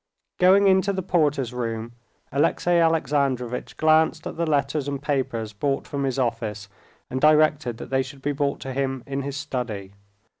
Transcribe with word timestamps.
Going 0.39 0.65
into 0.65 0.91
the 0.93 1.03
porter's 1.03 1.53
room, 1.53 1.91
Alexey 2.31 2.79
Alexandrovitch 2.79 3.77
glanced 3.77 4.25
at 4.25 4.35
the 4.35 4.49
letters 4.49 4.87
and 4.87 4.99
papers 4.99 5.53
brought 5.53 5.85
from 5.85 6.05
his 6.05 6.17
office, 6.17 6.67
and 7.11 7.21
directed 7.21 7.77
that 7.77 7.91
they 7.91 8.01
should 8.01 8.23
be 8.23 8.31
brought 8.31 8.59
to 8.61 8.73
him 8.73 9.03
in 9.05 9.21
his 9.21 9.37
study. 9.37 9.93